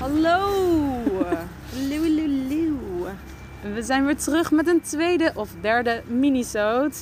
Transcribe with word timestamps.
Hallo! 0.00 0.38
Hallo. 1.72 3.08
We 3.74 3.82
zijn 3.82 4.04
weer 4.04 4.16
terug 4.16 4.50
met 4.50 4.66
een 4.66 4.80
tweede 4.80 5.32
of 5.34 5.54
derde 5.60 6.02
minisode. 6.06 6.94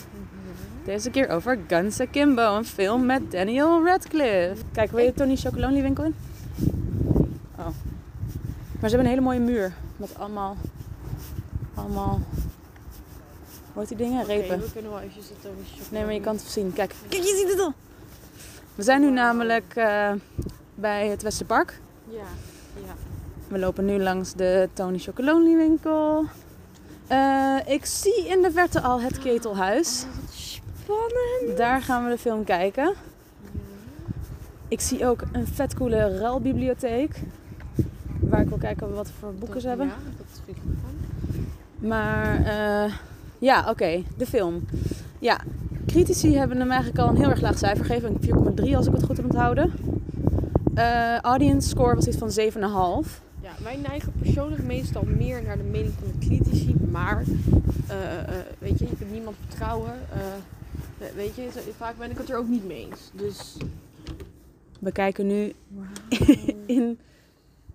Deze 0.85 1.11
keer 1.11 1.29
over 1.29 1.59
Guns 1.69 2.01
Akimbo, 2.01 2.57
een 2.57 2.65
film 2.65 3.07
met 3.07 3.31
Daniel 3.31 3.85
Radcliffe. 3.85 4.65
Kijk, 4.73 4.91
wil 4.91 5.05
je 5.05 5.13
Tony 5.13 5.37
Chocolonely 5.37 5.83
winkel 5.83 6.05
in? 6.05 6.15
Oh. 7.59 7.65
Maar 8.81 8.91
ze 8.91 8.97
hebben 8.97 8.99
een 8.99 9.07
hele 9.07 9.21
mooie 9.21 9.41
muur 9.41 9.73
met 9.97 10.19
allemaal, 10.19 10.57
allemaal, 11.75 12.21
heet 13.75 13.89
die 13.89 13.97
dingen? 13.97 14.25
Repen. 14.25 14.57
Oké, 14.57 14.65
we 14.65 14.73
kunnen 14.73 14.91
wel 14.91 15.01
eventjes 15.01 15.31
over 15.31 15.65
chocolade. 15.65 15.91
Nee, 15.91 16.05
maar 16.05 16.15
je 16.15 16.21
kan 16.21 16.35
het 16.35 16.45
zien. 16.45 16.73
Kijk, 16.73 16.95
kijk, 17.09 17.23
je 17.23 17.37
ziet 17.37 17.51
het 17.51 17.61
al. 17.61 17.73
We 18.75 18.83
zijn 18.83 19.01
nu 19.01 19.11
namelijk 19.11 19.73
eh, 19.75 20.13
bij 20.75 21.09
het 21.09 21.23
Westerpark. 21.23 21.81
Ja, 22.11 22.27
ja. 22.87 22.95
We 23.49 23.59
lopen 23.59 23.85
nu 23.85 23.99
langs 23.99 24.35
de 24.35 24.69
Tony 24.73 24.99
Chocolonely 24.99 25.57
winkel. 25.57 26.25
Eh, 27.07 27.57
ik 27.67 27.85
zie 27.85 28.27
in 28.29 28.43
de 28.43 28.51
verte 28.51 28.81
al 28.81 29.01
het 29.01 29.19
ketelhuis. 29.19 30.05
Oh, 30.05 30.29
spannend. 30.35 31.57
Daar 31.57 31.83
gaan 31.83 32.05
we 32.05 32.11
de 32.11 32.19
film 32.19 32.45
kijken. 32.45 32.95
Ik 34.69 34.81
zie 34.81 35.07
ook 35.07 35.23
een 35.33 35.47
vet 35.47 35.75
coole 35.75 36.19
ruilbibliotheek. 36.19 37.23
Waar 38.21 38.41
ik 38.41 38.49
wil 38.49 38.59
kijken 38.59 38.95
wat 38.95 39.11
voor 39.19 39.35
boeken 39.35 39.61
ze 39.61 39.69
hebben. 39.69 39.87
Ja, 39.87 39.95
dat 40.17 40.41
vind 40.45 40.57
ik 40.57 40.63
van. 40.63 41.89
Maar 41.89 42.45
eh, 42.45 42.93
ja, 43.39 43.71
oké, 43.71 44.03
de 44.17 44.27
film. 44.27 44.65
Ja, 45.19 45.41
critici 45.87 46.37
hebben 46.37 46.59
hem 46.59 46.71
eigenlijk 46.71 47.01
al 47.01 47.09
een 47.09 47.17
heel 47.17 47.31
erg 47.31 47.41
laag 47.41 47.59
cijfer 47.59 47.85
gegeven. 47.85 48.19
Een 48.21 48.65
4,3 48.69 48.77
als 48.77 48.87
ik 48.87 48.93
het 48.93 49.05
goed 49.05 49.17
heb 49.17 49.27
onthouden. 49.27 49.73
Eh, 50.79 51.19
audience 51.21 51.69
score 51.69 51.95
was 51.95 52.07
iets 52.07 52.17
van 52.17 52.31
7,5. 52.31 53.21
Ja, 53.41 53.51
wij 53.63 53.77
neigen 53.77 54.13
persoonlijk 54.23 54.63
meestal 54.63 55.03
meer 55.03 55.43
naar 55.43 55.57
de 55.57 55.63
mening 55.63 55.93
van 55.93 56.09
de 56.19 56.27
critici. 56.27 56.75
Maar, 56.91 57.25
eh, 57.89 58.19
eh, 58.21 58.45
weet 58.59 58.79
je, 58.79 58.85
je 58.89 58.97
kunt 58.97 59.11
niemand 59.11 59.37
vertrouwen. 59.47 59.93
Eh, 60.13 61.07
weet 61.15 61.35
je, 61.35 61.49
vaak 61.77 61.99
ben 61.99 62.11
ik 62.11 62.19
het 62.19 62.31
er 62.31 62.37
ook 62.37 62.49
niet 62.49 62.67
mee 62.67 62.87
eens. 62.87 63.11
Dus... 63.13 63.57
We 64.81 64.93
kijken 64.93 65.27
nu 65.27 65.53
in 66.67 66.99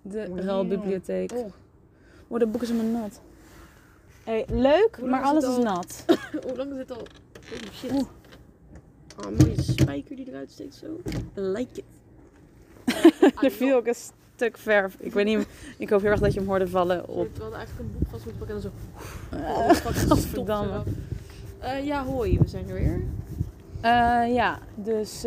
de 0.02 0.26
Wow. 0.28 0.38
ruilbibliotheek. 0.38 1.32
Oh, 1.32 1.52
Oh, 2.28 2.38
de 2.38 2.46
boeken 2.46 2.66
zijn 2.66 2.92
maar 2.92 3.00
nat. 3.00 3.20
Hey, 4.24 4.46
leuk, 4.50 4.98
maar 5.02 5.20
is 5.20 5.26
alles 5.28 5.44
is 5.58 5.64
nat. 5.64 6.04
hoe 6.46 6.56
lang 6.56 6.72
is 6.72 6.78
het 6.78 6.90
al? 6.90 7.00
Oh 7.00 7.72
shit. 7.72 7.90
Oh, 7.92 9.26
een 9.26 9.34
mooie 9.34 9.62
spijker 9.62 10.16
die 10.16 10.28
eruit 10.28 10.50
steekt 10.50 10.74
zo. 10.74 10.86
I 11.36 11.40
like 11.40 11.70
it. 11.74 11.84
er 13.42 13.50
viel 13.50 13.76
ook 13.76 13.86
een 13.86 13.94
stuk 14.34 14.58
verf. 14.58 14.96
Ik 15.00 15.12
weet 15.12 15.24
niet, 15.24 15.46
ik 15.78 15.90
hoop 15.90 16.00
heel 16.00 16.10
erg 16.10 16.20
dat 16.20 16.32
je 16.32 16.38
hem 16.38 16.48
hoorde 16.48 16.68
vallen 16.68 17.08
op. 17.08 17.28
Hadden 17.38 17.58
eigenlijk 17.58 17.90
een 17.90 17.98
boek 17.98 18.08
vast 18.10 18.24
moeten 18.24 18.46
pakken 18.46 18.56
en 18.56 18.62
dan 18.62 18.70
zo... 18.70 19.36
Eh, 19.36 19.50
Oh, 20.40 20.48
eraf. 20.66 20.84
Eh, 21.58 21.84
ja, 21.84 22.04
hoi, 22.04 22.38
we 22.38 22.48
zijn 22.48 22.68
er 22.68 22.74
weer. 22.74 23.02
Eh, 23.80 24.34
ja, 24.34 24.58
dus 24.74 25.22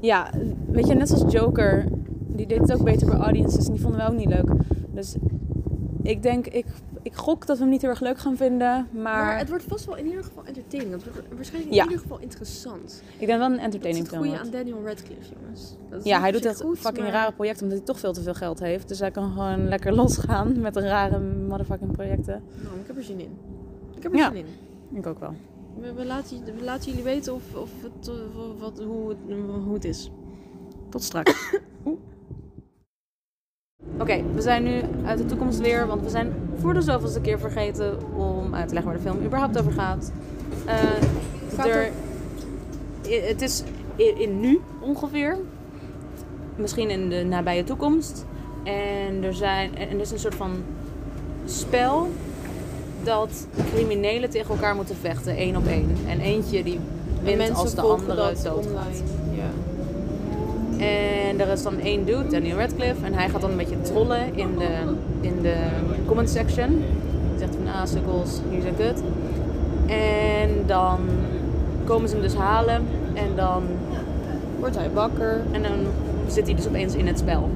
ja, 0.00 0.30
weet 0.66 0.86
je, 0.86 0.94
net 0.94 1.08
zoals 1.08 1.32
Joker, 1.32 1.84
die 2.26 2.46
deed 2.46 2.58
het 2.58 2.72
ook 2.72 2.84
beter 2.84 3.06
bij 3.06 3.16
audiences 3.16 3.66
en 3.66 3.72
die 3.72 3.80
vonden 3.80 4.00
we 4.00 4.06
ook 4.06 4.18
niet 4.18 4.28
leuk. 4.28 4.50
Dus 4.90 5.14
ik 6.02 6.22
denk, 6.22 6.46
ik, 6.46 6.66
ik 7.06 7.14
gok 7.14 7.46
dat 7.46 7.56
we 7.56 7.62
hem 7.62 7.72
niet 7.72 7.80
heel 7.80 7.90
erg 7.90 8.00
leuk 8.00 8.18
gaan 8.18 8.36
vinden, 8.36 8.88
maar, 8.90 9.02
Maar 9.02 9.38
het 9.38 9.48
wordt 9.48 9.64
vast 9.64 9.84
wel 9.84 9.96
in 9.96 10.06
ieder 10.06 10.24
geval 10.24 10.44
entertaining. 10.44 10.92
Het 10.94 11.04
wordt 11.04 11.28
waarschijnlijk 11.34 11.70
in 11.70 11.76
Ja. 11.76 11.82
ieder 11.84 11.98
geval 11.98 12.18
interessant. 12.18 13.02
ik 13.18 13.26
denk 13.26 13.38
wel 13.38 13.46
een 13.46 13.48
Dat 13.50 13.58
is 13.58 13.64
entertaining 13.64 14.04
het 14.06 14.14
film. 14.16 14.26
goede 14.28 14.40
aan 14.44 14.50
Daniel 14.50 14.82
Radcliffe, 14.84 15.32
jongens. 15.40 15.76
Dat 15.90 15.98
is 15.98 16.04
Ja, 16.04 16.20
hij 16.20 16.32
doet 16.32 16.42
dat 16.42 16.60
goed, 16.62 16.78
fucking 16.78 17.04
maar- 17.04 17.14
rare 17.14 17.32
project 17.32 17.62
omdat 17.62 17.76
hij 17.76 17.86
toch 17.86 17.98
veel 17.98 18.12
te 18.12 18.22
veel 18.22 18.34
geld 18.34 18.58
heeft. 18.60 18.88
Dus 18.88 18.98
hij 18.98 19.10
kan 19.10 19.32
gewoon 19.32 19.68
lekker 19.68 19.92
losgaan 19.94 20.60
met 20.60 20.76
rare 20.76 21.18
motherfucking 21.48 21.92
projecten. 21.92 22.42
Nou, 22.62 22.76
ik 22.80 22.86
heb 22.86 22.96
er 22.96 23.02
zin 23.04 23.20
in. 23.20 23.36
Ik 23.96 24.02
heb 24.02 24.12
er 24.12 24.18
Ja. 24.18 24.30
zin 24.32 24.36
in. 24.90 24.98
Ik 24.98 25.06
ook 25.06 25.18
wel. 25.18 25.34
We, 25.80 25.92
we 25.92 26.04
laten, 26.04 26.44
we 26.44 26.64
laten 26.64 26.88
jullie 26.88 27.04
weten 27.04 27.34
of, 27.34 27.54
of 27.54 27.70
het, 27.82 28.08
eh, 28.08 28.14
wat, 28.58 28.78
hoe, 28.84 29.08
het, 29.08 29.18
hoe 29.64 29.74
het 29.74 29.84
is. 29.84 30.10
Tot 30.90 31.02
straks. 31.02 31.32
Oké, 34.00 34.22
we 34.34 34.40
zijn 34.42 34.62
nu 34.62 34.80
uit 35.06 35.18
de 35.18 35.26
toekomst 35.26 35.58
weer, 35.58 35.86
want 35.86 36.02
we 36.02 36.08
zijn 36.10 36.32
voor 36.60 36.74
de 36.74 36.80
zoveelste 36.80 37.20
keer 37.20 37.38
vergeten 37.38 37.98
om 38.14 38.54
uit 38.54 38.68
te 38.68 38.74
leggen 38.74 38.92
waar 38.92 39.02
de 39.02 39.08
film 39.10 39.24
überhaupt 39.24 39.58
over 39.58 39.72
gaat. 39.72 40.12
Eh, 40.64 40.74
Gaat 41.56 41.66
er, 41.66 41.90
het 43.08 43.42
is 43.42 43.62
in, 43.96 44.18
in 44.18 44.40
nu 44.40 44.60
ongeveer, 44.80 45.36
misschien 46.56 46.90
in 46.90 47.08
de 47.08 47.24
nabije 47.24 47.64
toekomst. 47.64 48.24
En 48.64 49.24
er, 49.24 49.34
zijn, 49.34 49.76
en 49.76 49.88
er 49.88 50.00
is 50.00 50.10
een 50.10 50.18
soort 50.18 50.34
van 50.34 50.50
spel 51.44 52.08
dat 53.04 53.46
criminelen 53.72 54.30
tegen 54.30 54.54
elkaar 54.54 54.74
moeten 54.74 54.96
vechten, 54.96 55.36
één 55.36 55.56
op 55.56 55.66
één. 55.66 55.96
En 56.08 56.20
eentje 56.20 56.62
die 56.62 56.80
wint 57.22 57.36
mensen 57.36 57.56
als 57.56 57.74
de 57.74 57.80
andere 57.80 58.14
doodgaat. 58.14 59.02
Ja. 61.36 61.42
En 61.42 61.48
er 61.48 61.52
is 61.52 61.62
dan 61.62 61.78
één 61.80 62.04
dude, 62.04 62.26
Daniel 62.30 62.56
Radcliffe. 62.56 63.04
En 63.04 63.14
hij 63.14 63.28
gaat 63.28 63.40
dan 63.40 63.50
een 63.50 63.56
beetje 63.56 63.80
trollen 63.82 64.34
in 64.34 64.48
de, 64.58 64.68
in 65.20 65.42
de 65.42 65.54
comment 66.06 66.30
section. 66.30 66.68
Hij 67.30 67.38
zegt 67.38 67.54
van, 67.54 67.74
ah, 67.74 67.86
sukkels, 67.86 68.40
jullie 68.48 68.62
zijn 68.62 68.76
kut. 68.76 69.02
En 69.86 70.50
dan 70.66 70.98
komen 71.84 72.08
ze 72.08 72.14
hem 72.14 72.24
dus 72.24 72.34
halen. 72.34 72.82
En 73.14 73.28
dan, 73.36 73.62
Wordt 74.60 74.76
hij 74.76 74.90
wakker. 74.90 75.40
en 75.52 75.62
dan 75.62 75.72
zit 76.26 76.46
hij 76.46 76.54
dus 76.54 76.66
opeens 76.68 76.94
in 76.94 77.06
het 77.06 77.18
spel. 77.18 77.50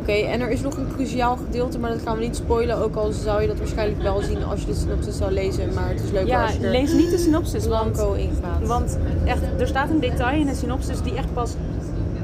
Oké, 0.00 0.12
en 0.12 0.40
er 0.40 0.50
is 0.50 0.60
nog 0.60 0.76
een 0.76 0.88
cruciaal 0.94 1.36
gedeelte, 1.36 1.78
maar 1.78 1.90
dat 1.90 2.00
gaan 2.04 2.16
we 2.16 2.22
niet 2.24 2.36
spoilen. 2.36 2.76
Ook 2.76 2.96
al 2.96 3.12
zou 3.12 3.40
je 3.42 3.46
dat 3.48 3.58
waarschijnlijk 3.58 4.02
wel 4.02 4.20
zien 4.20 4.44
als 4.44 4.60
je 4.60 4.66
de 4.66 4.74
synopsis 4.74 5.16
zou 5.16 5.32
lezen. 5.32 5.74
Maar 5.74 5.88
het 5.88 6.00
is 6.04 6.10
leuk 6.10 6.26
Ja, 6.26 6.42
als 6.42 6.52
je 6.52 6.64
er 6.64 6.70
lees 6.70 6.92
niet 6.92 7.10
de 7.10 7.18
synopsis, 7.18 7.66
want, 7.66 8.04
want 8.62 8.98
echt, 9.24 9.40
er 9.58 9.66
staat 9.66 9.90
een 9.90 10.00
detail 10.00 10.40
in 10.40 10.46
de 10.46 10.54
synopsis 10.54 11.02
die 11.02 11.14
echt 11.14 11.34
pas, 11.34 11.54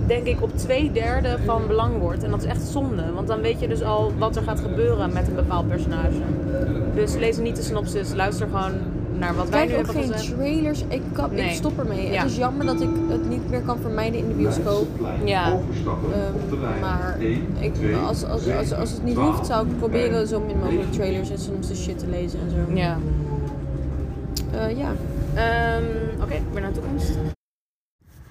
denk 0.06 0.26
ik, 0.26 0.42
op 0.42 0.56
twee 0.56 0.92
derde 0.92 1.36
van 1.44 1.62
belang 1.66 1.98
wordt. 1.98 2.22
En 2.22 2.30
dat 2.30 2.42
is 2.42 2.48
echt 2.48 2.62
zonde, 2.62 3.02
want 3.14 3.28
dan 3.28 3.40
weet 3.40 3.60
je 3.60 3.68
dus 3.68 3.82
al 3.82 4.12
wat 4.18 4.36
er 4.36 4.42
gaat 4.42 4.60
gebeuren 4.60 5.12
met 5.12 5.28
een 5.28 5.34
bepaald 5.34 5.68
personage. 5.68 6.18
Dus 6.94 7.14
lees 7.14 7.36
niet 7.38 7.56
de 7.56 7.62
synopsis, 7.62 8.14
luister 8.14 8.46
gewoon 8.46 8.72
naar 9.18 9.34
wat 9.34 9.48
wij 9.48 9.58
Kijk 9.66 9.70
nu 9.70 9.76
ook 9.78 9.84
hebben 9.86 10.02
geen 10.04 10.12
gezegd. 10.12 10.34
trailers. 10.36 10.84
Ik, 10.88 11.02
kan, 11.12 11.34
Nee. 11.34 11.44
ik 11.48 11.54
stop 11.54 11.78
ermee. 11.78 12.10
Ja. 12.12 12.22
Het 12.22 12.30
is 12.30 12.36
jammer 12.36 12.66
dat 12.66 12.80
ik 12.80 12.88
het 13.08 13.28
niet 13.28 13.50
meer 13.50 13.60
kan 13.60 13.78
vermijden 13.80 14.18
in 14.20 14.28
de 14.28 14.34
bioscoop. 14.34 14.86
Ja, 15.24 15.46
Ehm, 15.48 16.80
maar 16.80 17.16
ik, 17.58 17.72
als, 18.06 18.24
als, 18.24 18.50
als, 18.50 18.72
als 18.74 18.90
het 18.90 19.04
niet 19.04 19.16
hoeft, 19.16 19.46
zou 19.46 19.66
ik 19.68 19.78
proberen 19.78 20.26
zo 20.26 20.40
min 20.40 20.58
mogelijk 20.58 20.92
trailers 20.92 21.30
en 21.30 21.38
synopsis 21.38 21.82
shit 21.82 21.98
te 21.98 22.06
lezen 22.10 22.38
en 22.40 22.50
zo. 22.50 22.74
ja. 22.74 22.96
Eh, 24.52 24.78
ja. 24.78 24.88
Ehm, 25.34 25.84
Oké, 26.22 26.34
weer 26.52 26.60
naar 26.62 26.72
de 26.72 26.80
toekomst. 26.80 27.41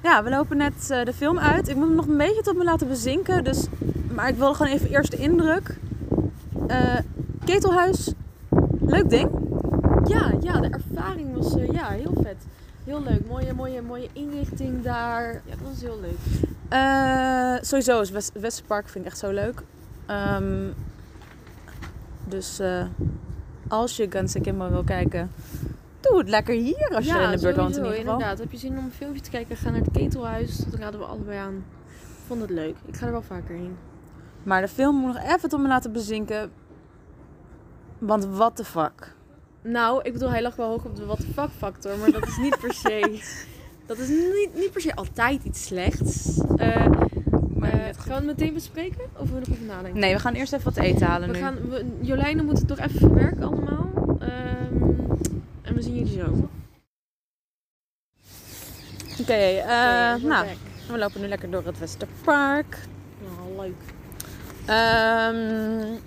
Ja, 0.04 0.24
we 0.24 0.30
lopen 0.30 0.58
net 0.58 0.90
eh, 0.90 1.04
de 1.06 1.14
film 1.14 1.40
uit. 1.40 1.68
Ik 1.68 1.76
moet 1.76 1.88
hem 1.88 1.96
nog 1.96 2.08
een 2.08 2.18
beetje 2.18 2.42
tot 2.42 2.56
me 2.56 2.64
laten 2.64 2.88
bezinken. 2.88 3.44
Dus, 3.44 3.66
maar 4.14 4.30
ik 4.30 4.36
wil 4.36 4.54
gewoon 4.54 4.72
even 4.72 4.90
eerst 4.90 5.12
de 5.12 5.18
indruk. 5.18 5.78
Eh, 6.68 6.98
ketelhuis, 7.46 8.14
leuk 8.82 9.10
ding. 9.10 9.30
Ja, 10.04 10.32
ja, 10.42 10.60
de 10.60 10.68
ervaring 10.70 11.36
was 11.36 11.56
eh, 11.56 11.72
ja, 11.72 11.90
heel 11.90 12.14
vet. 12.24 12.46
Heel 12.84 13.04
leuk. 13.04 13.28
Mooie, 13.28 13.54
mooie, 13.54 13.82
mooie 13.82 14.08
inrichting 14.14 14.84
daar. 14.84 15.34
Ja, 15.34 15.56
dat 15.58 15.68
was 15.68 15.82
heel 15.82 16.00
leuk. 16.02 17.64
Sowieso 17.64 18.02
is 18.02 18.10
West 18.10 18.32
Westerpark 18.40 18.90
vind 18.90 19.06
ik 19.06 19.12
echt 19.12 19.20
zo 19.20 19.32
leuk. 19.32 19.62
Ehm, 20.06 20.68
dus 22.28 22.62
als 23.68 23.96
je 23.98 24.08
Guns 24.10 24.36
Akimbo 24.36 24.70
wil 24.70 24.84
kijken, 24.84 25.32
doe 26.02 26.18
het 26.18 26.30
lekker 26.30 26.56
hier 26.56 26.92
als 26.96 27.06
je 27.06 27.20
in 27.20 27.32
de 27.32 27.40
buurt 27.42 27.56
woont 27.56 27.78
in 27.78 27.84
ieder 27.84 27.98
geval. 27.98 28.14
inderdaad. 28.14 28.40
Heb 28.40 28.52
je 28.52 28.58
zin 28.58 28.78
om 28.78 28.86
een 28.86 28.92
filmpje 28.92 29.22
te 29.22 29.30
kijken? 29.30 29.56
Ga 29.56 29.70
naar 29.70 29.82
het 29.82 29.92
ketelhuis. 29.92 30.58
Dat 30.58 30.74
raden 30.80 31.00
we 31.00 31.06
allebei 31.06 31.38
aan. 31.38 31.56
Ik 32.00 32.28
vond 32.28 32.42
het 32.42 32.50
leuk. 32.50 32.76
Ik 32.86 32.96
ga 32.96 33.06
er 33.06 33.12
wel 33.12 33.22
vaker 33.22 33.56
heen. 33.56 33.78
Maar 34.44 34.62
de 34.62 34.68
film 34.68 34.96
moet 34.96 35.14
nog 35.14 35.24
even 35.36 35.50
tot 35.50 35.62
me 35.62 35.68
laten 35.68 35.92
bezinken. 35.92 36.52
Want 37.98 38.26
what 38.26 38.56
the 38.56 38.64
fuck. 38.64 39.16
Nou, 39.62 40.02
ik 40.04 40.14
bedoel, 40.14 40.30
hij 40.30 40.42
lag 40.42 40.56
wel 40.56 40.68
hoog 40.68 40.86
op 40.86 40.96
de 40.96 41.06
what 41.06 41.20
the 41.20 41.28
fuck 41.34 41.50
factor, 41.58 41.98
maar 41.98 42.12
dat 42.12 42.28
is 42.28 42.38
niet 42.38 42.58
per 42.60 42.74
se. 42.74 43.20
Dat 43.86 43.98
is 44.00 44.08
niet, 44.10 44.50
niet 44.56 44.72
per 44.72 44.82
se 44.82 44.96
altijd 44.96 45.44
iets 45.44 45.66
slechts. 45.66 46.38
Maar 47.56 47.76
net 47.76 47.98
gaan 47.98 48.08
we 48.08 48.14
het 48.14 48.26
meteen 48.26 48.54
bespreken? 48.54 49.06
Of 49.18 49.30
we 49.30 49.40
nog 49.40 49.48
even 49.48 49.66
nadenken? 49.66 50.00
Nee, 50.00 50.14
we 50.14 50.20
gaan 50.20 50.34
eerst 50.34 50.54
even 50.54 50.74
wat 50.74 50.84
eten 50.84 51.08
halen 51.08 51.28
We 51.30 51.34
nu. 51.34 51.42
gaan, 51.42 51.70
we, 51.70 51.86
Jolijnen 52.02 52.46
moet 52.46 52.58
het 52.60 52.68
nog 52.68 52.80
even 52.80 53.00
verwerken 53.00 53.44
allemaal. 53.44 53.81
Zien 55.92 56.06
jullie 56.06 56.20
zo. 56.20 56.50
Oké, 59.22 59.34
eh, 59.34 60.14
we're 60.14 60.28
nou, 60.28 60.46
back. 60.46 60.58
we 60.88 60.98
lopen 60.98 61.22
nu 61.22 61.28
lekker 61.28 61.52
door 61.52 61.66
het 61.66 61.80
Westerpark. 61.80 62.78
Nou, 63.22 63.56
leuk. 63.58 63.94
Ehm 64.66 66.00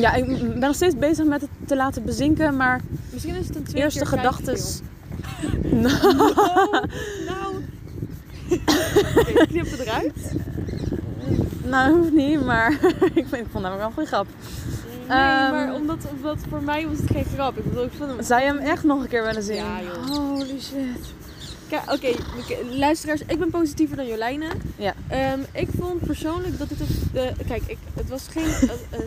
ja, 0.00 0.14
ik 0.14 0.26
ben 0.26 0.58
nog 0.58 0.74
steeds 0.74 0.96
bezig 0.96 1.26
met 1.26 1.40
het 1.40 1.50
te 1.66 1.76
laten 1.76 2.04
bezinken, 2.04 2.56
maar 2.56 2.80
Misschien 3.12 3.34
is 3.34 3.46
het 3.46 3.56
een 3.56 3.64
twee 3.64 3.82
eerste 3.82 3.98
keer 3.98 4.08
gedachtes. 4.08 4.80
kijkfilm. 4.80 5.80
Nou, 5.82 6.16
nou. 7.26 7.64
Oké, 9.18 9.46
knip 9.52 9.70
het 9.70 9.80
eruit. 9.80 10.32
Nou, 11.64 11.96
hoeft 11.96 12.12
niet, 12.12 12.44
maar 12.44 12.72
ik, 13.14 13.26
vind, 13.28 13.34
ik 13.34 13.46
vond 13.50 13.64
hem 13.64 13.76
wel 13.76 13.86
een 13.86 13.92
goede 13.92 14.08
grap. 14.08 14.26
Nee, 15.08 15.18
Ehm, 15.18 15.50
maar 15.52 15.74
omdat, 15.74 15.96
omdat 16.16 16.36
voor 16.48 16.62
mij 16.62 16.86
was 16.88 16.98
het 16.98 17.10
geen 17.10 17.24
grap. 17.34 17.58
Ik 17.58 17.64
bedoel, 17.64 17.84
ik 17.84 17.90
vond 17.98 18.10
hem... 18.10 18.22
Zou 18.22 18.40
je 18.40 18.46
hem 18.46 18.58
echt 18.58 18.84
nog 18.84 19.02
een 19.02 19.08
keer 19.08 19.24
willen 19.24 19.42
zien? 19.42 19.56
Ja, 19.56 19.80
joh. 19.82 20.06
Holy 20.16 20.60
shit. 20.60 21.12
Kijk, 21.68 21.92
Oké, 21.92 22.08
luisteraars, 22.70 23.20
ik 23.26 23.38
ben 23.38 23.50
positiever 23.50 23.96
dan 23.96 24.06
Jolijne. 24.06 24.46
Ja. 24.76 24.94
Ehm, 25.08 25.40
ik 25.52 25.68
vond 25.78 26.00
persoonlijk 26.06 26.58
dat 26.58 26.68
dit... 26.68 26.78
eh, 27.14 27.22
kijk, 27.46 27.62
ik, 27.66 27.78
het 27.94 28.08
was 28.08 28.26
geen... 28.30 28.44
eh, 28.90 28.98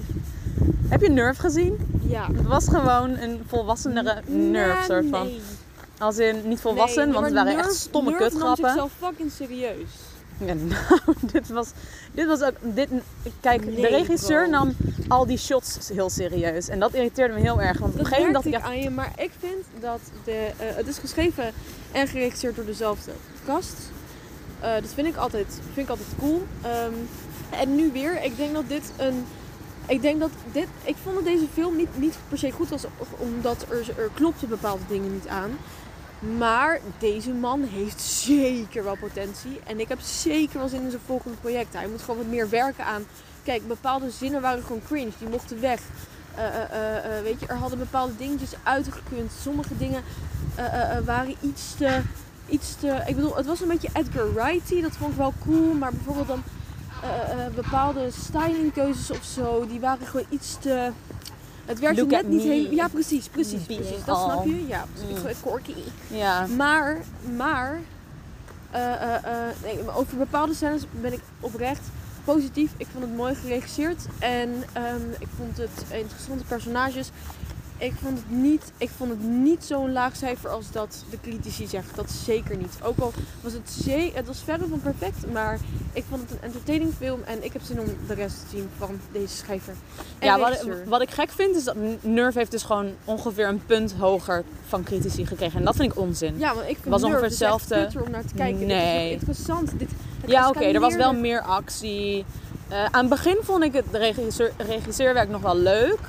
Heb 0.90 1.02
je 1.02 1.10
Nerve 1.10 1.42
gezien? 1.42 1.78
ja. 2.08 2.28
Het 2.34 2.48
was 2.48 2.68
gewoon 2.68 3.10
een 3.18 3.42
volwassenere 3.48 4.22
Nerve 4.26 4.84
soort 4.84 5.06
van. 5.10 5.26
nee. 5.26 5.42
Als 5.98 6.18
in 6.18 6.42
niet 6.48 6.60
volwassen, 6.60 7.04
Nee, 7.06 7.14
want 7.14 7.26
het 7.26 7.36
waren 7.36 7.58
echt 7.58 7.74
stomme 7.76 8.10
Nerve 8.10 8.24
nam 8.24 8.32
kutgrappen. 8.34 8.66
zichzelf 8.66 8.92
fucking 9.00 9.32
serieus. 9.32 9.90
Ja, 10.46 10.54
nou, 10.74 11.00
dit 11.22 11.50
was, 11.50 11.70
dit 12.12 12.28
was 12.28 12.42
ook. 12.42 12.54
Dit, 12.62 12.90
kijk, 13.40 13.76
de 13.76 13.88
regisseur 13.88 14.42
bro. 14.42 14.52
nam 14.52 14.76
al 15.08 15.26
die 15.26 15.38
shots 15.38 15.90
heel 15.94 16.10
serieus. 16.10 16.68
En 16.68 16.80
dat 16.80 16.94
irriteerde 16.94 17.34
me 17.34 17.40
heel 17.40 17.62
erg. 17.62 17.80
Want 17.80 17.94
op 17.94 18.00
een 18.00 18.06
gegeven 18.06 18.26
moment 18.26 18.44
dacht 18.44 18.64
ik 18.64 18.70
aan 18.70 18.82
je, 18.82 18.90
maar 18.90 19.12
ik 19.18 19.32
vind 19.40 19.66
dat 19.80 20.00
de, 20.24 20.52
eh, 20.58 20.76
het 20.76 20.88
is 20.88 20.98
geschreven 20.98 21.52
en 21.92 22.08
geregisseerd 22.08 22.56
door 22.56 22.66
dezelfde 22.66 23.12
cast. 23.46 23.76
Eh, 24.60 24.74
dat 24.74 24.94
vind 24.94 25.08
ik 25.08 25.16
altijd, 25.16 25.60
vind 25.74 25.86
ik 25.86 25.90
altijd 25.90 26.10
cool. 26.20 26.44
Ehm, 26.62 26.94
en 27.50 27.76
nu 27.76 27.92
weer, 27.92 28.24
ik 28.24 28.38
denk 28.38 28.54
dat 28.54 28.68
dit 28.68 28.92
een. 28.98 29.26
Ik 29.88 30.02
denk 30.02 30.20
dat 30.20 30.32
dit. 30.52 30.68
Ik 30.84 30.96
vond 31.04 31.16
dat 31.16 31.26
deze 31.26 31.46
film 31.54 31.76
niet, 31.76 31.90
niet 31.98 32.16
per 32.30 32.38
se 32.38 32.52
goed 32.52 32.70
was, 32.70 32.84
omdat 33.18 33.66
er, 33.70 33.90
er 33.98 34.10
klopten 34.14 34.50
bepaalde 34.50 34.84
dingen 34.88 35.14
niet 35.14 35.28
aan. 35.28 35.52
Maar 36.22 36.80
deze 37.00 37.32
man 37.32 37.64
heeft 37.64 38.02
zeker 38.02 38.84
wel 38.84 38.96
potentie. 38.96 39.60
En 39.68 39.80
ik 39.80 39.88
heb 39.88 40.00
zeker 40.00 40.60
wel 40.60 40.68
zin 40.68 40.82
in 40.82 40.90
zijn 40.90 41.02
volgende 41.06 41.38
project. 41.38 41.74
Hij 41.74 41.88
moet 41.88 42.02
gewoon 42.02 42.18
wat 42.18 42.26
meer 42.26 42.50
werken 42.50 42.86
aan. 42.86 43.04
Kijk, 43.44 43.68
bepaalde 43.68 44.10
zinnen 44.10 44.42
waren 44.42 44.64
gewoon 44.64 44.82
cringe. 44.88 45.12
Die 45.20 45.30
mochten 45.30 45.62
weg. 45.62 45.82
Eh, 46.36 46.46
eh, 46.46 47.18
eh, 47.18 47.24
weet 47.24 47.40
je, 47.40 47.48
er 47.48 47.56
hadden 47.56 47.80
bepaalde 47.80 48.16
dingetjes 48.18 48.54
uitgekund. 48.64 49.32
Sommige 49.42 49.78
dingen 49.78 50.04
waren 51.06 51.36
iets 51.42 51.76
te, 51.78 52.02
iets 52.50 52.76
te... 52.80 53.04
Ik 53.08 53.16
bedoel, 53.16 53.36
het 53.36 53.46
was 53.46 53.62
een 53.62 53.68
beetje 53.68 53.90
Edgar 53.94 54.34
Wrighty. 54.34 54.82
Dat 54.82 54.98
vond 54.98 55.12
ik 55.12 55.18
wel 55.18 55.34
cool. 55.46 55.74
Maar 55.74 55.92
bijvoorbeeld 55.94 56.28
dan 56.28 56.44
bepaalde 57.56 58.12
stylingkeuzes 58.12 59.12
of 59.12 59.24
zo. 59.24 59.68
Die 59.68 59.80
waren 59.80 60.08
gewoon 60.08 60.26
iets 60.30 60.58
te... 60.60 60.92
Het 61.72 61.80
werkte 61.80 62.06
net 62.06 62.28
niet 62.28 62.42
helemaal... 62.42 62.74
Ja, 62.74 62.88
precies, 62.88 63.28
precies, 63.28 63.62
precies. 63.62 64.06
Dat 64.06 64.18
snap 64.18 64.46
je? 64.46 64.68
Ja, 64.68 64.86
Mm. 65.10 65.32
Corky. 65.42 65.74
Ja. 66.08 66.48
Maar, 66.48 66.98
maar, 67.36 67.80
eh, 68.72 68.94
eh, 68.94 69.16
eh, 69.16 69.56
nee, 69.64 69.96
over 69.96 70.18
bepaalde 70.18 70.54
scènes 70.54 70.84
ben 71.02 71.14
ik 71.14 71.20
oprecht 71.40 71.82
positief. 72.24 72.72
Ik 72.78 72.88
vond 72.92 73.04
het 73.04 73.16
mooi 73.16 73.36
geregisseerd 73.36 74.06
en 74.20 74.64
ehm, 74.74 75.10
ik 75.20 75.28
vond 75.38 75.58
het 75.58 75.86
interessante 75.92 76.44
personages. 76.44 77.10
Ik 77.82 77.94
vond 78.04 78.18
het 78.18 78.30
niet, 78.30 78.72
ik 78.78 78.90
vond 78.98 79.10
het 79.10 79.24
niet 79.24 79.64
zo'n 79.64 79.92
laag 79.92 80.16
cijfer 80.16 80.50
als 80.50 80.72
dat 80.72 81.04
de 81.10 81.18
critici 81.22 81.68
zeggen. 81.68 81.96
Dat 81.96 82.12
zeker 82.12 82.58
niet. 82.58 82.74
Ook 82.84 83.00
al 83.00 83.14
was 83.42 83.54
het 83.54 83.70
zeker, 83.70 84.16
het 84.18 84.28
was 84.28 84.42
verre 84.44 84.68
van 84.70 84.82
perfect, 84.82 85.32
maar 85.32 85.60
ik 85.94 86.04
vond 86.10 86.22
het 86.22 86.32
een 86.32 86.42
entertaining 86.42 86.94
film 86.98 87.20
en 87.26 87.44
ik 87.44 87.54
heb 87.54 87.62
zin 87.62 87.80
om 87.80 87.86
de 88.08 88.14
rest 88.14 88.36
te 88.40 88.56
zien 88.58 88.70
van 88.78 89.00
deze 89.12 89.36
schrijver. 89.36 89.74
En 90.20 90.28
Ja, 90.28 90.40
wat, 90.40 90.66
wat 90.86 91.02
ik 91.02 91.10
gek 91.12 91.30
vind 91.32 91.56
is 91.56 91.64
dat 91.64 91.76
Nerve 92.02 92.38
heeft 92.38 92.52
dus 92.52 92.64
gewoon 92.64 92.92
ongeveer 93.06 93.48
een 93.48 93.66
punt 93.66 93.94
hoger 94.00 94.44
van 94.68 94.84
critici 94.84 95.26
gekregen. 95.26 95.60
En 95.60 95.66
dat 95.66 95.76
vind 95.76 95.92
ik 95.92 95.98
onzin. 96.00 96.38
Ja, 96.38 96.56
want 96.56 96.68
ik 96.70 96.78
vind 96.82 96.90
Was 96.90 97.04
ongeveer 97.04 97.30
dus 97.30 97.42
echt 97.42 97.52
hetzelfde. 97.52 97.84
kutter 97.84 98.04
om 98.04 98.12
naar 98.12 98.26
te 98.26 98.34
kijken. 98.34 98.66
Nee. 98.66 99.04
Dit 99.10 99.20
interessant. 99.20 99.80
Dit, 99.80 99.90
Ja, 100.26 100.50
oké, 100.50 100.64
er 100.64 100.80
was 100.80 100.96
wel 100.96 101.14
meer 101.14 101.42
actie. 101.42 102.26
Eh, 102.68 102.86
aan 102.86 103.00
het 103.00 103.10
begin 103.10 103.38
vond 103.42 103.64
ik 103.64 103.74
het 103.74 103.86
regisseur, 103.92 104.52
regisseurwerk 104.58 105.30
nog 105.30 105.42
wel 105.42 105.58
leuk. 105.58 106.00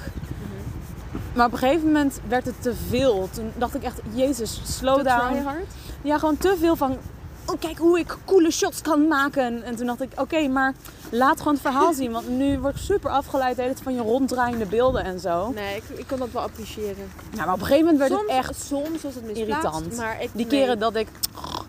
Maar 1.35 1.47
op 1.47 1.53
een 1.53 1.59
gegeven 1.59 1.87
moment 1.87 2.21
werd 2.29 2.45
het 2.47 2.63
te 2.63 2.75
veel. 2.89 3.29
Toen 3.33 3.53
dacht 3.57 3.75
ik 3.75 3.83
echt, 3.83 4.01
jezus, 4.13 4.61
slow 4.65 4.97
Te 4.97 5.03
down. 5.03 5.33
tryhard. 5.33 5.67
Ja, 6.03 6.19
gewoon 6.19 6.37
te 6.37 6.57
veel 6.59 6.77
van, 6.77 6.99
oh 7.45 7.61
kijk 7.61 7.79
hoe 7.79 7.99
ik 7.99 8.17
coole 8.25 8.51
shots 8.51 8.81
kan 8.81 9.09
maken. 9.09 9.63
En 9.63 9.77
toen 9.77 9.87
dacht 9.87 10.01
ik, 10.01 10.13
oké, 10.17 10.49
maar 10.49 10.75
laat 11.11 11.39
gewoon 11.39 11.53
het 11.53 11.63
verhaal 11.63 11.93
zien. 12.01 12.13
Want 12.13 12.29
nu 12.29 12.59
word 12.59 12.75
ik 12.75 12.81
super 12.81 13.11
afgeleid 13.11 13.57
de 13.57 13.63
hele 13.63 13.75
tijd 13.75 13.85
van 13.85 13.95
je 13.95 14.01
ronddraaiende 14.01 14.67
beelden 14.67 15.05
en 15.05 15.21
zo. 15.21 15.53
Nee, 15.55 15.77
ik, 15.77 15.99
ik 15.99 16.07
kan 16.07 16.19
dat 16.19 16.29
wel 16.33 16.43
appreciëren. 16.43 17.11
Nou, 17.31 17.47
maar 17.47 17.55
op 17.55 17.61
een 17.61 17.67
gegeven 17.67 17.93
moment 17.93 17.99
werd 17.99 18.13
soms, 18.21 18.33
het 18.33 18.39
echt 18.39 18.61
soms 18.61 19.03
was 19.03 19.15
het 19.15 19.25
misplaatst, 19.25 19.65
irritant. 19.65 19.97
Maar 19.97 20.23
ik, 20.23 20.31
die 20.33 20.47
nee. 20.47 20.61
keren 20.61 20.79
dat 20.79 20.95
ik, 20.95 21.09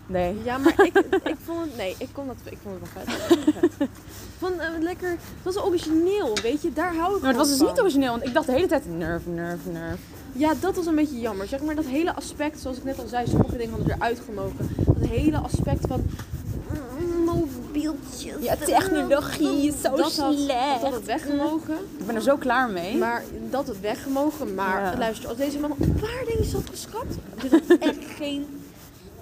nee. 0.06 0.36
Ja, 0.44 0.58
maar 0.58 0.74
ik, 0.84 0.98
ik 1.24 1.36
vond 1.44 1.60
het... 1.64 1.76
Nee, 1.76 1.94
ik, 1.98 2.08
kon 2.12 2.26
dat, 2.26 2.36
ik 2.44 2.58
vond 2.62 2.74
het 2.80 2.92
wel 2.94 3.04
vet. 3.14 3.38
Ik 3.38 3.54
vond 3.54 3.78
het. 3.78 3.88
Van, 4.38 4.60
eh, 4.60 4.68
lekker... 4.80 5.08
Het 5.10 5.18
was 5.54 5.58
origineel, 5.64 6.36
weet 6.42 6.62
je? 6.62 6.72
Daar 6.72 6.94
hou 6.94 7.14
ik 7.16 7.20
Maar 7.20 7.28
het 7.30 7.38
was 7.38 7.48
dus 7.48 7.60
niet 7.60 7.68
van. 7.68 7.80
origineel, 7.80 8.10
want 8.10 8.24
ik 8.26 8.34
dacht 8.34 8.46
de 8.46 8.52
hele 8.52 8.66
tijd 8.66 8.82
nerve, 8.98 9.28
nerve, 9.28 9.68
nerve. 9.68 9.96
Ja, 10.32 10.52
dat 10.60 10.76
was 10.76 10.86
een 10.86 10.94
beetje 10.94 11.20
jammer. 11.20 11.46
Zeg 11.46 11.62
maar 11.62 11.74
dat 11.74 11.84
hele 11.84 12.14
aspect, 12.14 12.60
zoals 12.60 12.76
ik 12.76 12.84
net 12.84 12.98
al 12.98 13.06
zei, 13.06 13.26
sommige 13.28 13.56
dingen 13.56 13.74
hadden 13.74 13.94
eruit 13.94 14.20
gemogen. 14.24 14.68
Dat 14.86 15.08
hele 15.08 15.36
aspect 15.38 15.86
van 15.88 16.04
mm, 16.98 17.24
mobieltjes. 17.24 18.34
Ja, 18.40 18.56
technologie 18.56 19.66
is 19.66 19.80
zo 19.80 19.96
dat 19.96 20.16
had, 20.16 20.34
slecht. 20.38 20.72
Dat 20.72 20.80
had 20.82 20.92
het 20.92 21.04
weggemogen. 21.04 21.74
Ik 21.98 22.06
ben 22.06 22.14
er 22.14 22.22
zo 22.22 22.36
klaar 22.36 22.70
mee. 22.70 22.96
Maar 22.96 23.22
dat 23.50 23.66
het 23.66 23.80
weggemogen. 23.80 24.54
Maar 24.54 24.82
Ja. 24.82 24.98
luister, 24.98 25.28
als 25.28 25.38
deze 25.38 25.58
man 25.58 25.70
op 25.70 25.80
een 25.80 25.94
paar 26.00 26.24
dingen 26.26 26.52
had 26.52 26.62
geschrapt, 26.70 27.14
dit 27.40 27.50
had 27.50 27.78
echt 27.90 28.04
geen. 28.16 28.46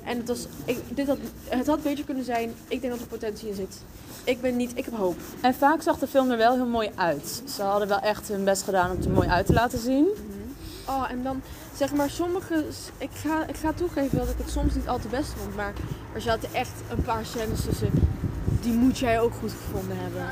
En 0.04 0.16
het, 0.16 0.28
was, 0.28 0.46
ik, 0.64 0.78
dit 0.88 1.06
had, 1.06 1.18
het 1.48 1.66
had 1.66 1.82
beter 1.82 2.04
kunnen 2.04 2.24
zijn. 2.24 2.54
Ik 2.68 2.80
denk 2.80 2.92
dat 2.92 3.02
er 3.02 3.08
potentie 3.08 3.48
in 3.48 3.54
zit. 3.54 3.76
Ik 4.24 4.40
ben 4.40 4.56
niet, 4.56 4.70
ik 4.74 4.84
heb 4.84 4.96
hoop. 4.96 5.16
En 5.40 5.54
vaak 5.54 5.82
zag 5.82 5.98
de 5.98 6.06
film 6.06 6.30
er 6.30 6.36
wel 6.36 6.54
heel 6.54 6.66
mooi 6.66 6.90
uit. 6.94 7.42
Ze 7.56 7.62
hadden 7.62 7.88
wel 7.88 8.00
echt 8.00 8.28
hun 8.28 8.44
best 8.44 8.62
gedaan 8.62 8.90
om 8.90 8.96
het 8.96 9.04
er 9.04 9.10
mooi 9.10 9.28
uit 9.28 9.46
te 9.46 9.52
laten 9.52 9.78
zien. 9.78 10.06
Oh, 10.88 11.10
en 11.10 11.22
dan 11.22 11.42
zeg 11.76 11.92
maar 11.92 12.10
sommige. 12.10 12.64
Ik 12.98 13.10
ga, 13.12 13.46
ik 13.46 13.56
ga 13.56 13.72
toegeven 13.72 14.18
dat 14.18 14.28
ik 14.28 14.34
het 14.36 14.50
soms 14.50 14.74
niet 14.74 14.88
al 14.88 14.98
te 14.98 15.08
best 15.08 15.28
vond. 15.36 15.56
Maar 15.56 15.72
er 16.14 16.20
zaten 16.20 16.48
echt 16.52 16.70
een 16.90 17.02
paar 17.02 17.24
scènes 17.26 17.60
tussen. 17.64 17.90
Die 18.60 18.72
moet 18.72 18.98
jij 18.98 19.20
ook 19.20 19.32
goed 19.40 19.52
gevonden 19.66 19.96
hebben. 20.00 20.22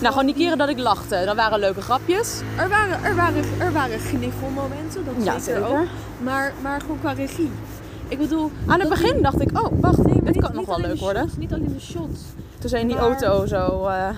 Nou, 0.00 0.12
gewoon 0.12 0.26
die 0.26 0.34
keren 0.34 0.58
dat 0.58 0.68
ik 0.68 0.78
lachte. 0.78 1.22
Dat 1.24 1.36
waren 1.36 1.58
leuke 1.58 1.80
grapjes. 1.80 2.40
Er 2.58 2.68
waren, 2.68 3.04
er 3.04 3.14
waren, 3.14 3.44
er 3.58 3.72
waren 3.72 3.98
gniffelmomenten, 3.98 5.04
dat 5.04 5.14
Ja, 5.24 5.38
zeker, 5.38 5.42
zeker. 5.62 5.80
ook. 5.80 5.86
Maar, 6.22 6.52
maar 6.62 6.80
gewoon 6.80 7.00
qua 7.00 7.12
regie. 7.12 7.50
Ik 8.08 8.18
bedoel, 8.18 8.50
Aan 8.66 8.80
het 8.80 8.88
begin 8.88 9.22
dacht 9.22 9.40
ik, 9.40 9.58
oh, 9.58 9.72
wacht, 9.80 10.06
Nee, 10.06 10.22
dit 10.22 10.36
kan 10.42 10.54
nog 10.54 10.66
wel 10.66 10.80
leuk 10.80 10.92
de 10.92 10.98
worden. 10.98 11.22
shots, 11.22 11.36
niet 11.36 11.52
alleen 11.52 11.72
de 11.72 11.80
shots. 11.80 12.20
Toen 12.58 12.68
zijn 12.70 12.86
die 12.86 12.96
Maar- 12.96 13.04
auto 13.04 13.46
zo... 13.46 13.86
eh, 13.86 14.08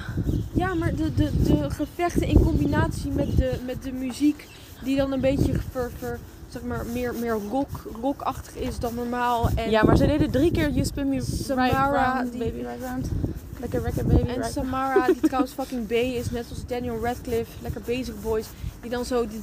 Ja, 0.52 0.74
maar 0.74 0.94
de, 0.94 1.14
de, 1.14 1.30
de 1.42 1.70
gevechten 1.70 2.26
in 2.26 2.40
combinatie 2.44 3.10
met 3.10 3.36
de, 3.36 3.52
met 3.66 3.82
de 3.82 3.92
muziek, 3.92 4.46
die 4.84 4.96
dan 4.96 5.12
een 5.12 5.20
beetje 5.20 5.52
ver, 5.70 5.90
ver, 5.98 6.18
zeg 6.48 6.62
maar, 6.62 6.84
meer, 6.92 7.14
meer 7.20 7.38
rock, 7.50 7.68
rockachtig 8.02 8.54
is 8.56 8.78
dan 8.78 8.94
normaal. 8.94 9.48
En, 9.54 9.70
Ja, 9.70 9.82
maar 9.82 9.96
ze 9.96 10.06
deden 10.06 10.30
drie 10.30 10.50
keer 10.50 10.70
You 10.70 10.84
Spin 10.84 11.08
Me 11.08 11.20
Samara, 11.22 11.90
Right 11.90 12.14
Round, 12.14 12.32
die- 12.32 12.40
Baby 12.40 12.56
Right 12.58 12.82
Round. 12.82 13.08
Lekker 13.60 13.82
record 13.82 14.06
baby 14.06 14.20
en 14.28 14.36
right 14.36 14.52
Samara, 14.52 15.06
die 15.06 15.20
trouwens 15.20 15.52
fucking 15.58 15.86
B 15.86 15.90
is, 15.90 16.30
net 16.30 16.44
zoals 16.46 16.66
Daniel 16.66 16.98
Radcliffe, 17.02 17.52
lekker 17.62 17.80
Basic 17.86 18.20
Boys, 18.22 18.46
die 18.80 18.90
dan 18.90 19.04
zo 19.04 19.26
die, 19.26 19.40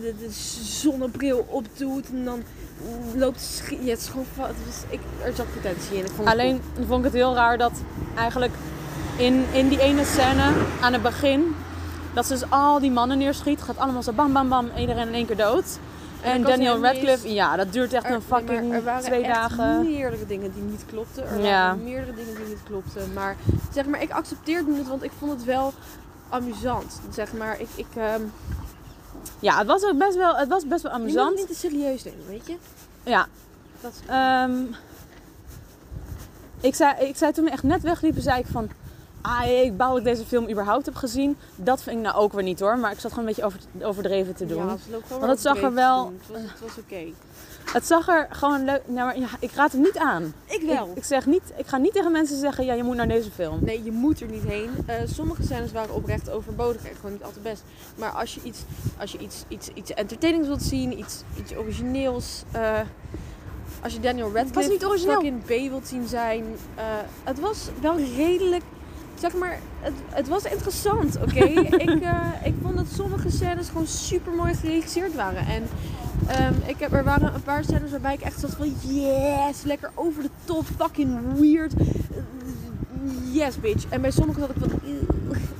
de, 0.00 0.14
de 0.18 0.30
zonnebril 0.62 1.46
opdoet 1.48 2.06
en 2.10 2.24
dan 2.24 2.42
loopt 3.14 3.62
Ja, 3.80 3.90
het 3.90 3.98
is 4.00 4.08
gewoon... 4.08 4.26
was, 4.36 4.46
ik, 4.88 5.00
er 5.24 5.32
zat 5.34 5.46
potentie 5.54 5.96
in. 5.96 6.04
Ik 6.04 6.10
vond 6.16 6.28
Alleen 6.28 6.60
vond 6.86 6.98
ik 6.98 7.04
het 7.04 7.12
heel 7.12 7.34
raar 7.34 7.58
dat 7.58 7.72
eigenlijk 8.16 8.52
in, 9.16 9.44
in 9.52 9.68
die 9.68 9.80
ene 9.80 10.04
scène 10.04 10.52
aan 10.80 10.92
het 10.92 11.02
begin, 11.02 11.54
dat 12.14 12.26
ze 12.26 12.32
dus 12.32 12.50
al 12.50 12.78
die 12.80 12.90
mannen 12.90 13.18
neerschiet, 13.18 13.62
gaat 13.62 13.78
allemaal 13.78 14.02
zo 14.02 14.12
bam 14.12 14.32
bam 14.32 14.48
bam, 14.48 14.70
iedereen 14.76 15.08
in 15.08 15.14
één 15.14 15.26
keer 15.26 15.36
dood. 15.36 15.78
En 16.22 16.42
Daniel 16.42 16.82
Radcliffe, 16.82 17.32
ja, 17.32 17.56
dat 17.56 17.72
duurt 17.72 17.92
echt 17.92 18.04
Er- 18.04 18.12
een 18.12 18.22
fucking 18.22 18.72
er 18.74 18.82
waren 18.84 19.04
twee 19.04 19.22
echt 19.24 19.34
dagen. 19.34 19.82
meerdere 19.84 20.26
dingen 20.26 20.52
die 20.52 20.62
niet 20.62 20.84
klopten. 20.86 21.28
Er 21.28 21.40
Ja. 21.42 21.66
waren 21.66 21.84
meerdere 21.84 22.14
dingen 22.14 22.34
die 22.36 22.46
niet 22.46 22.62
klopten. 22.64 23.12
Maar 23.14 23.36
zeg 23.72 23.86
maar, 23.86 24.02
ik 24.02 24.10
accepteerde 24.10 24.74
het, 24.74 24.88
want 24.88 25.02
ik 25.02 25.10
vond 25.18 25.32
het 25.32 25.44
wel 25.44 25.72
amusant. 26.28 27.00
Zeg 27.10 27.32
maar, 27.32 27.60
ik... 27.60 27.68
ik 27.74 27.86
Ja, 29.40 29.58
het 29.58 29.66
was 29.66 29.84
ook 29.84 29.98
best 29.98 30.16
wel, 30.16 30.36
het 30.36 30.48
was 30.48 30.66
best 30.66 30.82
wel 30.82 30.92
je 30.92 30.98
moet 30.98 31.06
amusant. 31.08 31.38
het 31.38 31.48
niet 31.48 31.60
te 31.60 31.68
serieus 31.68 32.04
nemen, 32.04 32.26
weet 32.28 32.46
je? 32.46 32.56
Ja. 33.02 33.26
Dat 33.80 33.92
is- 33.92 34.06
Ehm, 34.08 34.62
ik, 36.60 36.74
zei, 36.74 36.94
ik 37.06 37.16
zei 37.16 37.32
toen 37.32 37.44
we 37.44 37.50
echt 37.50 37.62
net 37.62 37.82
wegliepen, 37.82 38.22
zei 38.22 38.38
ik 38.38 38.46
van... 38.46 38.68
Ah, 39.20 39.46
ik 39.64 39.76
bouw 39.76 39.88
dat 39.88 39.98
ik 39.98 40.04
deze 40.04 40.24
film 40.24 40.50
überhaupt 40.50 40.86
heb 40.86 40.94
gezien. 40.94 41.36
Dat 41.56 41.82
vind 41.82 41.96
ik 41.96 42.02
nou 42.02 42.16
ook 42.16 42.32
weer 42.32 42.42
niet 42.42 42.60
hoor. 42.60 42.78
Maar 42.78 42.92
ik 42.92 43.00
zat 43.00 43.12
gewoon 43.12 43.28
een 43.28 43.34
beetje 43.34 43.44
over, 43.44 43.60
overdreven 43.82 44.34
te 44.34 44.46
doen. 44.46 44.66
Ja, 44.66 44.76
gewoon 44.88 45.20
Want 45.20 45.32
het 45.32 45.40
zag 45.40 45.62
er 45.62 45.74
wel-. 45.74 46.12
Het 46.18 46.28
was, 46.28 46.40
het 46.50 46.60
was 46.60 46.78
oké. 46.78 47.04
Het 47.72 47.86
zag 47.86 48.08
er 48.08 48.26
gewoon 48.30 48.64
leuk... 48.64 48.82
Nou, 48.86 49.06
maar 49.06 49.18
ja, 49.18 49.26
ik 49.40 49.52
raad 49.52 49.72
hem 49.72 49.80
niet 49.80 49.98
aan. 49.98 50.34
Ik 50.46 50.62
wel. 50.62 50.92
ik, 50.94 51.04
zeg 51.04 51.26
niet, 51.26 51.42
ik 51.56 51.66
ga 51.66 51.76
niet 51.76 51.92
tegen 51.92 52.12
mensen 52.12 52.38
zeggen, 52.38 52.64
ja, 52.64 52.72
je 52.74 52.82
moet 52.82 52.96
naar 52.96 53.08
deze 53.08 53.30
film. 53.30 53.58
Nee, 53.64 53.82
je 53.84 53.92
moet 53.92 54.20
er 54.20 54.28
niet 54.28 54.42
heen. 54.44 54.70
Eh, 54.86 54.96
sommige 55.06 55.42
scènes 55.42 55.72
waren 55.72 55.94
oprecht 55.94 56.30
overbodig 56.30 56.84
en 56.84 56.94
gewoon 56.96 57.12
niet 57.12 57.22
altijd 57.24 57.42
best. 57.42 57.62
Maar 57.94 58.10
als 58.10 58.34
je 58.34 58.40
iets, 58.44 58.58
als 58.98 59.12
je 59.12 59.18
iets, 59.18 59.44
iets, 59.48 59.68
iets 59.74 59.90
entertainings 59.94 60.46
wilt 60.46 60.62
zien, 60.62 60.98
iets, 60.98 61.22
iets 61.38 61.54
origineels. 61.56 62.42
eh, 62.52 62.80
als 63.82 63.92
je 63.92 64.00
Daniel 64.00 64.32
Radcliffe 64.34 64.70
niet 64.70 64.84
origineel. 64.84 65.14
fucking 65.14 65.44
B 65.44 65.48
wilt 65.70 65.88
zien 65.88 66.06
zijn. 66.08 66.44
eh, 66.74 66.84
het 67.24 67.40
was 67.40 67.68
wel 67.80 67.96
redelijk. 68.16 68.62
Zeg 69.18 69.34
maar, 69.34 69.58
het, 69.80 69.92
het 70.08 70.28
was 70.28 70.42
interessant, 70.42 71.16
oké? 71.16 71.44
ik, 71.86 72.00
eh, 72.02 72.20
ik 72.44 72.54
vond 72.62 72.76
dat 72.76 72.86
sommige 72.94 73.30
scènes 73.30 73.68
gewoon 73.68 73.86
super 73.86 74.32
mooi 74.32 74.54
geregisseerd 74.54 75.14
waren. 75.14 75.46
En 75.46 75.68
ehm, 76.26 76.54
ik 76.66 76.76
heb, 76.78 76.92
er 76.92 77.04
waren 77.04 77.34
een 77.34 77.42
paar 77.42 77.64
scènes 77.64 77.90
waarbij 77.90 78.14
ik 78.14 78.20
echt 78.20 78.40
zat 78.40 78.54
van 78.54 78.74
yes, 78.80 79.62
lekker 79.62 79.90
over 79.94 80.22
de 80.22 80.30
top, 80.44 80.64
fucking 80.76 81.18
weird. 81.40 81.72
Yes, 83.32 83.60
bitch. 83.60 83.86
En 83.88 84.00
bij 84.00 84.10
sommige 84.10 84.40
zat 84.40 84.50
ik 84.50 84.56
van 84.58 84.70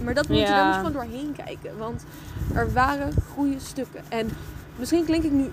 maar 0.05 0.17
dat 0.17 0.29
moet 0.29 0.39
je, 0.39 0.45
daar 0.45 0.65
moet 0.65 0.75
je 0.75 0.81
gewoon 0.81 1.09
doorheen 1.09 1.35
kijken. 1.45 1.79
Want 1.79 2.05
er 2.55 2.73
waren 2.73 3.13
goede 3.35 3.59
stukken. 3.59 4.01
En 4.09 4.29
misschien 4.77 5.05
klink 5.05 5.25
ik 5.25 5.33
nu 5.33 5.51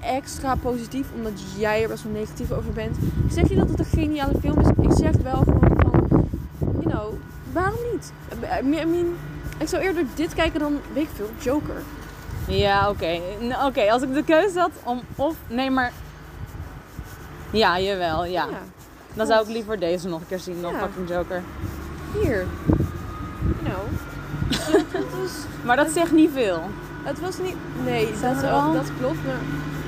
extra 0.00 0.54
positief, 0.54 1.06
omdat 1.16 1.32
jij 1.58 1.82
er 1.82 1.88
best 1.88 2.02
wel 2.02 2.12
negatief 2.12 2.50
over 2.50 2.72
bent. 2.72 2.96
Ik 2.96 3.32
zeg 3.32 3.48
niet 3.48 3.58
dat 3.58 3.68
het 3.68 3.78
een 3.78 3.84
geniale 3.84 4.40
film 4.40 4.58
is. 4.58 4.68
Ik 4.68 4.96
zeg 4.96 5.16
wel 5.16 5.42
gewoon 5.42 5.76
van, 5.76 6.28
you 6.58 6.90
know, 6.90 7.12
waarom 7.52 7.78
niet? 7.92 8.12
I 8.60 8.62
mean, 8.62 8.88
I 8.88 8.90
mean, 8.90 9.16
ik 9.58 9.68
zou 9.68 9.82
eerder 9.82 10.04
dit 10.14 10.34
kijken 10.34 10.60
dan, 10.60 10.80
weet 10.92 11.02
ik 11.02 11.08
veel, 11.14 11.30
Joker. 11.38 11.82
Ja, 12.46 12.88
oké. 12.88 13.20
Oké, 13.64 13.90
als 13.92 14.02
ik 14.02 14.14
de 14.14 14.24
keuze 14.24 14.58
had 14.58 14.70
om 14.82 15.00
of... 15.16 15.34
Nee, 15.48 15.70
maar... 15.70 15.92
Ja, 17.50 17.80
jawel, 17.80 18.24
ja. 18.24 18.46
Dan 19.14 19.26
zou 19.26 19.42
ik 19.42 19.48
liever 19.48 19.78
deze 19.78 20.08
nog 20.08 20.20
een 20.20 20.26
keer 20.26 20.38
zien 20.38 20.62
dan 20.62 20.72
Ja. 20.72 20.78
fucking 20.78 21.08
Joker. 21.08 21.42
Hier. 22.12 22.46
You 22.66 23.64
know. 23.64 25.10
was, 25.20 25.30
Maar 25.64 25.76
dat 25.76 25.90
zegt 25.90 26.12
niet 26.12 26.30
veel. 26.34 26.62
het 27.02 27.20
was 27.20 27.38
niet... 27.38 27.56
Nee, 27.84 28.08
dat, 28.22 28.90
klopt. 28.98 29.24
Maar 29.24 29.40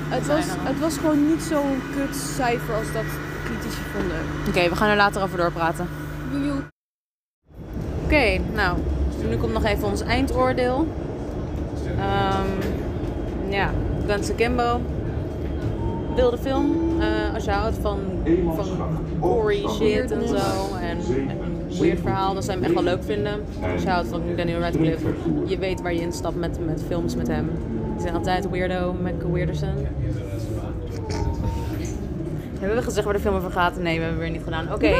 het 0.09 0.27
was, 0.27 0.45
het 0.47 0.79
was 0.79 0.97
gewoon 0.97 1.27
niet 1.27 1.41
zo'n 1.41 1.81
kut 1.95 2.15
cijfer 2.35 2.75
als 2.75 2.91
dat 2.93 3.03
critici 3.45 3.81
vonden. 3.93 4.17
Oké, 4.47 4.69
we 4.69 4.75
gaan 4.75 4.89
er 4.89 4.95
later 4.95 5.21
over 5.23 5.37
doorpraten. 5.37 5.87
Oké, 8.13 8.39
nou, 8.53 8.77
nu 9.29 9.37
komt 9.37 9.53
nog 9.53 9.65
even 9.65 9.87
ons 9.87 10.01
eindoordeel. 10.01 10.87
Ehm, 11.97 12.47
ja, 13.49 13.69
Guns 14.07 14.31
Akimbo. 14.31 14.81
Wilde 16.15 16.37
film. 16.37 16.71
Eh, 16.99 17.33
als 17.33 17.43
je 17.43 17.51
houdt 17.51 17.77
van, 17.81 17.99
van 18.55 18.65
gory 19.19 19.67
shit 19.67 20.11
en 20.11 20.27
zo. 20.27 20.75
En, 20.81 20.97
weird 21.79 21.99
verhaal, 21.99 22.33
dan 22.33 22.43
zou 22.43 22.57
je 22.57 22.63
hem 22.63 22.75
echt 22.75 22.83
wel 22.83 22.93
leuk 22.93 23.03
vinden. 23.03 23.43
Als 23.73 23.83
je 23.83 23.89
houdt 23.89 24.07
van 24.07 24.21
Daniel 24.35 24.59
Radcliffe. 24.59 25.07
Je 25.45 25.57
weet 25.57 25.81
waar 25.81 25.93
je 25.93 26.01
instapt 26.01 26.35
met, 26.35 26.65
met 26.65 26.83
films 26.87 27.15
met 27.15 27.27
hem. 27.27 27.49
Die 27.93 28.01
zijn 28.01 28.13
altijd 28.13 28.49
weirdo, 28.49 28.95
Mac 29.01 29.31
Weirderson. 29.31 29.87
Hebben 32.59 32.77
we 32.77 32.83
gezegd 32.83 33.05
waar 33.05 33.13
de 33.13 33.19
film 33.19 33.35
over 33.35 33.51
gaat? 33.51 33.77
Nee, 33.77 33.97
we 33.97 34.03
hebben 34.03 34.21
weer 34.21 34.31
niet 34.31 34.43
gedaan. 34.43 34.73
Oké. 34.73 34.95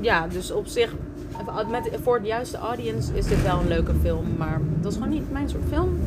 Ja, 0.00 0.26
dus 0.26 0.50
op 0.50 0.66
zich, 0.66 0.94
met, 1.70 1.90
voor 2.02 2.20
de 2.20 2.26
juiste 2.26 2.56
audience 2.56 3.14
is 3.14 3.26
dit 3.26 3.42
wel 3.42 3.60
een 3.60 3.68
leuke 3.68 3.92
film, 4.02 4.24
maar 4.38 4.60
dat 4.80 4.92
is 4.92 4.98
gewoon 4.98 5.12
niet 5.12 5.32
mijn 5.32 5.48
soort 5.48 5.62
film. 5.68 5.98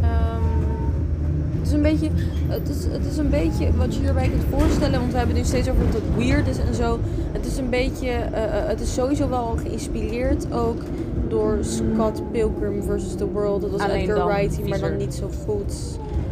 Ehm, 0.00 0.42
Het 1.58 1.66
is 1.68 1.72
een 1.72 1.82
beetje, 1.82 2.10
het 2.48 2.68
is, 2.68 2.84
het 2.84 3.04
is 3.10 3.16
een 3.16 3.30
beetje 3.30 3.76
wat 3.76 3.94
je 3.94 4.00
hierbij 4.00 4.28
kunt 4.28 4.44
voorstellen, 4.60 4.98
want 5.00 5.12
we 5.12 5.18
hebben 5.18 5.36
het 5.36 5.44
nu 5.44 5.50
steeds 5.50 5.68
over 5.70 5.84
dat 5.84 5.94
het 5.94 6.16
weird 6.16 6.48
is 6.48 6.58
en 6.58 6.74
zo. 6.74 6.98
Het 7.32 7.46
is 7.46 7.56
een 7.58 7.70
beetje, 7.70 8.08
eh, 8.08 8.58
eh, 8.58 8.66
het 8.68 8.80
is 8.80 8.94
sowieso 8.94 9.28
wel 9.28 9.56
geïnspireerd 9.62 10.52
ook 10.52 10.82
door 11.28 11.58
Scott 11.60 12.30
Pilgrim 12.30 12.82
vs. 12.82 13.14
The 13.14 13.26
World. 13.26 13.60
Dat 13.60 13.70
was 13.70 13.80
Alleen 13.80 14.00
Edgar 14.00 14.26
Wright, 14.26 14.58
maar 14.58 14.66
viezer. 14.68 14.88
dan 14.88 14.96
niet 14.98 15.14
zo 15.14 15.30
goed. 15.46 15.74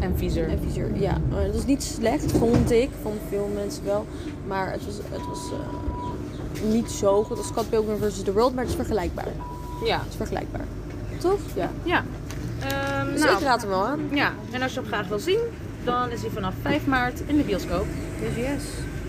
en 0.01 0.17
viezer. 0.17 0.49
En 0.49 1.01
ja. 1.01 1.13
Eh, 1.31 1.47
Dat 1.47 1.55
is 1.55 1.67
niet 1.67 1.83
slecht, 1.83 2.33
vond 2.33 2.71
ik, 2.71 2.91
van 3.03 3.13
veel 3.29 3.51
mensen 3.55 3.85
wel. 3.85 4.07
Maar 4.47 4.73
het 4.73 4.85
was, 4.85 4.95
het 4.97 5.27
was 5.29 5.51
eh, 5.53 5.59
niet 6.63 6.91
zo 6.91 7.25
goed 7.25 7.39
als 7.39 7.47
Scott 7.47 7.71
Pilgrim 7.71 7.97
vs. 7.99 8.23
The 8.23 8.33
World, 8.33 8.51
maar 8.55 8.63
het 8.63 8.71
is 8.73 8.77
vergelijkbaar. 8.79 9.29
Ja, 9.85 9.99
Het 9.99 10.09
is 10.09 10.17
vergelijkbaar. 10.17 10.65
Toch? 11.19 11.39
Ja. 11.55 11.71
ja. 11.83 12.05
Ehm, 12.61 13.13
Dus 13.13 13.21
nou, 13.21 13.37
ik 13.37 13.43
raad 13.43 13.61
hem 13.61 13.71
wel 13.71 13.87
aan. 13.87 14.01
ja, 14.13 14.33
en 14.51 14.63
als 14.63 14.73
je 14.75 14.81
hem 14.81 14.89
graag 14.89 15.09
wil 15.09 15.19
zien, 15.19 15.39
dan 15.85 16.11
is 16.11 16.21
hij 16.21 16.31
vanaf 16.31 16.55
5 16.63 16.87
maart 16.87 17.21
in 17.27 17.37
de 17.37 17.43
bioscoop. 17.43 17.87
Dus 18.21 18.37
yes. 18.45 18.63